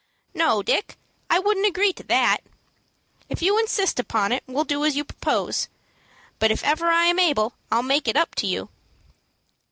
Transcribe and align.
"No, 0.33 0.63
Dick; 0.63 0.97
I 1.29 1.37
wouldn't 1.37 1.67
agree 1.67 1.93
to 1.93 2.03
that. 2.05 2.37
If 3.29 3.43
you 3.43 3.59
insist 3.59 3.99
upon 3.99 4.31
it, 4.31 4.41
we'll 4.47 4.63
do 4.63 4.83
as 4.83 4.95
you 4.95 5.03
propose; 5.03 5.67
but, 6.39 6.49
if 6.49 6.63
ever 6.63 6.87
I 6.89 7.05
am 7.05 7.19
able, 7.19 7.53
I 7.71 7.75
will 7.75 7.83
make 7.83 8.07
it 8.07 8.17
up 8.17 8.33
to 8.37 8.47
you." 8.47 8.69